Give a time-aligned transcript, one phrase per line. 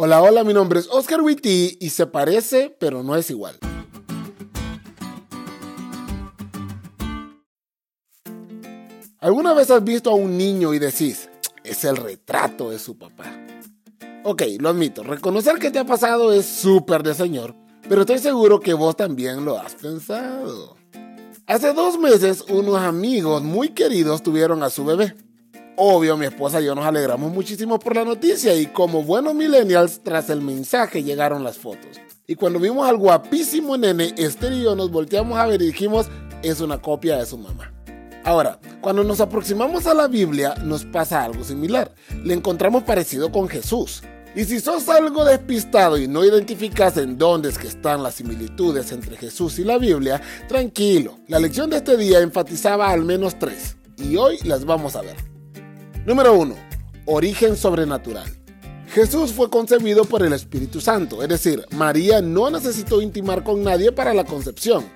[0.00, 3.58] Hola, hola, mi nombre es Oscar Witty y se parece, pero no es igual.
[9.18, 11.28] ¿Alguna vez has visto a un niño y decís,
[11.64, 13.24] es el retrato de su papá?
[14.22, 17.56] Ok, lo admito, reconocer que te ha pasado es súper de señor,
[17.88, 20.76] pero estoy seguro que vos también lo has pensado.
[21.48, 25.16] Hace dos meses unos amigos muy queridos tuvieron a su bebé.
[25.80, 30.00] Obvio, mi esposa y yo nos alegramos muchísimo por la noticia y como buenos millennials,
[30.02, 32.00] tras el mensaje llegaron las fotos.
[32.26, 36.08] Y cuando vimos al guapísimo nene, Esther y yo nos volteamos a ver y dijimos,
[36.42, 37.72] es una copia de su mamá.
[38.24, 41.94] Ahora, cuando nos aproximamos a la Biblia, nos pasa algo similar.
[42.24, 44.02] Le encontramos parecido con Jesús.
[44.34, 48.90] Y si sos algo despistado y no identificas en dónde es que están las similitudes
[48.90, 51.20] entre Jesús y la Biblia, tranquilo.
[51.28, 53.76] La lección de este día enfatizaba al menos tres.
[53.96, 55.37] Y hoy las vamos a ver.
[56.08, 56.54] Número 1.
[57.04, 58.24] Origen sobrenatural.
[58.94, 63.92] Jesús fue concebido por el Espíritu Santo, es decir, María no necesitó intimar con nadie
[63.92, 64.86] para la concepción,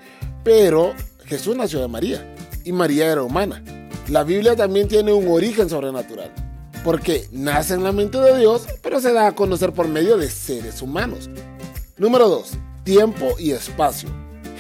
[0.43, 0.95] pero
[1.27, 3.63] Jesús nació de María y María era humana.
[4.09, 6.33] La Biblia también tiene un origen sobrenatural,
[6.83, 10.31] porque nace en la mente de Dios, pero se da a conocer por medio de
[10.31, 11.29] seres humanos.
[11.99, 12.53] Número 2.
[12.85, 14.09] Tiempo y espacio.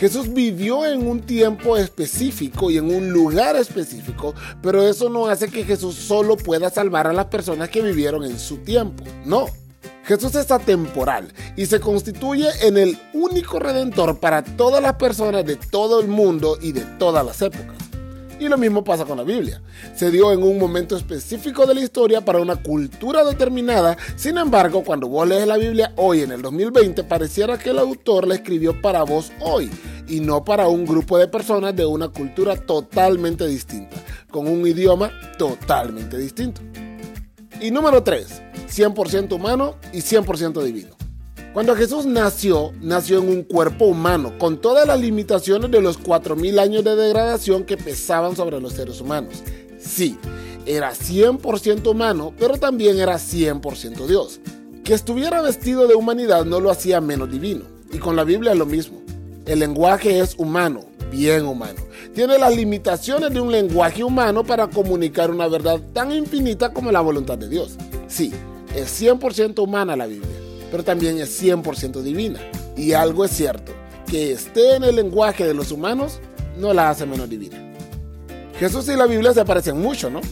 [0.03, 5.48] Jesús vivió en un tiempo específico y en un lugar específico, pero eso no hace
[5.48, 9.05] que Jesús solo pueda salvar a las personas que vivieron en su tiempo.
[9.25, 9.47] No.
[10.03, 15.55] Jesús es atemporal y se constituye en el único redentor para todas las personas de
[15.55, 17.77] todo el mundo y de todas las épocas.
[18.41, 19.62] Y lo mismo pasa con la Biblia.
[19.94, 23.97] Se dio en un momento específico de la historia para una cultura determinada.
[24.16, 28.27] Sin embargo, cuando vos lees la Biblia hoy en el 2020, pareciera que el autor
[28.27, 29.70] la escribió para vos hoy
[30.12, 33.96] y no para un grupo de personas de una cultura totalmente distinta,
[34.30, 36.60] con un idioma totalmente distinto.
[37.62, 40.91] Y número 3, 100% humano y 100% divino.
[41.54, 46.60] Cuando Jesús nació, nació en un cuerpo humano, con todas las limitaciones de los 4.000
[46.60, 49.42] años de degradación que pesaban sobre los seres humanos.
[49.81, 50.19] Sí,
[50.66, 54.41] era 100% humano, pero también era 100% Dios.
[54.84, 57.64] Que estuviera vestido de humanidad no lo hacía menos divino.
[57.91, 59.03] Y con la Biblia lo mismo.
[59.47, 60.80] El lenguaje es humano,
[61.10, 61.80] bien humano.
[62.14, 67.00] Tiene las limitaciones de un lenguaje humano para comunicar una verdad tan infinita como la
[67.00, 67.76] voluntad de Dios.
[68.08, 68.32] Sí,
[68.75, 70.42] es 100% humana la Biblia
[70.72, 72.41] pero también es 100% divina.
[72.76, 73.72] Y algo es cierto,
[74.10, 76.19] que esté en el lenguaje de los humanos
[76.58, 77.58] no la hace menos divina.
[78.58, 80.22] Jesús y la Biblia se parecen mucho, ¿no?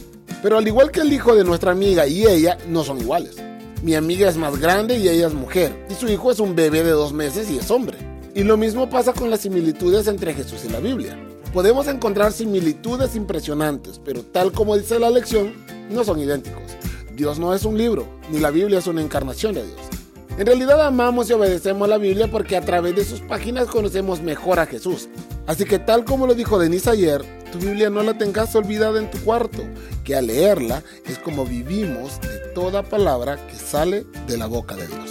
[0.41, 3.35] Pero al igual que el hijo de nuestra amiga y ella, no son iguales.
[3.83, 6.83] Mi amiga es más grande y ella es mujer, y su hijo es un bebé
[6.83, 8.10] de dos meses y es hombre.
[8.33, 11.17] Y lo mismo pasa con las similitudes entre Jesús y la Biblia.
[11.53, 15.53] Podemos encontrar similitudes impresionantes, pero tal como dice la lección,
[15.89, 16.63] no son idénticos.
[17.13, 19.79] Dios no es un libro, ni la Biblia es una encarnación de Dios.
[20.37, 24.59] En realidad amamos y obedecemos la Biblia porque a través de sus páginas conocemos mejor
[24.59, 25.09] a Jesús.
[25.45, 29.11] Así que tal como lo dijo Denise ayer, tu Biblia no la tengas olvidada en
[29.11, 29.61] tu cuarto,
[30.05, 34.87] que al leerla es como vivimos de toda palabra que sale de la boca de
[34.87, 35.10] Dios.